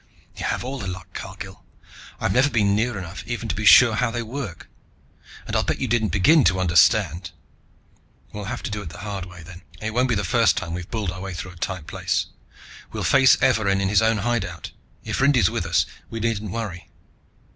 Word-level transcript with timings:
"You 0.35 0.45
have 0.45 0.63
all 0.63 0.79
the 0.79 0.87
luck, 0.87 1.13
Cargill! 1.13 1.63
I've 2.19 2.33
never 2.33 2.49
been 2.49 2.75
near 2.75 2.97
enough 2.97 3.23
even 3.27 3.47
to 3.49 3.53
be 3.55 3.65
sure 3.65 3.93
how 3.93 4.09
they 4.09 4.23
work 4.23 4.67
and 5.45 5.55
I'll 5.55 5.61
bet 5.61 5.77
you 5.77 5.87
didn't 5.87 6.09
begin 6.11 6.43
to 6.45 6.59
understand! 6.59 7.29
We'll 8.33 8.45
have 8.45 8.63
to 8.63 8.71
do 8.71 8.81
it 8.81 8.89
the 8.89 8.97
hard 9.05 9.27
way, 9.27 9.43
then. 9.43 9.61
It 9.79 9.93
won't 9.93 10.09
be 10.09 10.15
the 10.15 10.23
first 10.23 10.57
time 10.57 10.73
we've 10.73 10.89
bulled 10.89 11.11
our 11.11 11.21
way 11.21 11.35
through 11.35 11.51
a 11.51 11.55
tight 11.55 11.85
place! 11.85 12.25
We'll 12.91 13.03
face 13.03 13.37
Evarin 13.43 13.79
in 13.79 13.89
his 13.89 14.01
own 14.01 14.17
hideout! 14.17 14.71
If 15.03 15.21
Rindy's 15.21 15.51
with 15.51 15.67
us, 15.67 15.85
we 16.09 16.19
needn't 16.19 16.49
worry." 16.49 16.89